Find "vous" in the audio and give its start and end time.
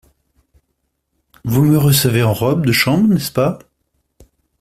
1.43-1.63